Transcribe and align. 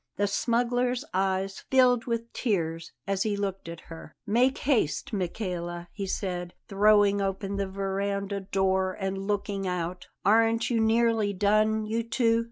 The 0.15 0.25
smuggler's 0.25 1.05
eyes 1.13 1.59
filled 1.69 2.05
with 2.05 2.33
tears 2.33 2.91
as 3.05 3.21
he 3.21 3.37
looked 3.37 3.69
at 3.69 3.81
her. 3.81 4.15
"Make 4.25 4.57
haste, 4.57 5.13
Michele!" 5.13 5.85
he 5.93 6.07
said, 6.07 6.55
throwing 6.67 7.21
open 7.21 7.57
the 7.57 7.67
verandah 7.67 8.39
door 8.39 8.97
and 8.99 9.27
looking 9.27 9.67
out. 9.67 10.07
"Aren't 10.25 10.71
you 10.71 10.79
nearly 10.79 11.33
done, 11.33 11.85
you 11.85 12.01
two? 12.01 12.39